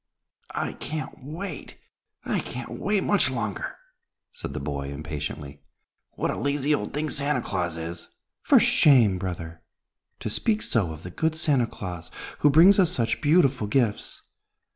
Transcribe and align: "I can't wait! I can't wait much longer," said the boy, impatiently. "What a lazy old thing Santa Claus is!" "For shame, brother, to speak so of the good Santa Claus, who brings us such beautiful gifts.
"I 0.55 0.73
can't 0.73 1.23
wait! 1.23 1.77
I 2.25 2.39
can't 2.39 2.71
wait 2.71 3.03
much 3.03 3.29
longer," 3.29 3.75
said 4.33 4.53
the 4.55 4.59
boy, 4.59 4.91
impatiently. 4.91 5.61
"What 6.13 6.31
a 6.31 6.39
lazy 6.39 6.73
old 6.73 6.91
thing 6.91 7.11
Santa 7.11 7.39
Claus 7.39 7.77
is!" 7.77 8.07
"For 8.41 8.59
shame, 8.59 9.19
brother, 9.19 9.61
to 10.19 10.27
speak 10.31 10.63
so 10.63 10.91
of 10.91 11.03
the 11.03 11.11
good 11.11 11.35
Santa 11.35 11.67
Claus, 11.67 12.09
who 12.39 12.49
brings 12.49 12.79
us 12.79 12.91
such 12.91 13.21
beautiful 13.21 13.67
gifts. 13.67 14.23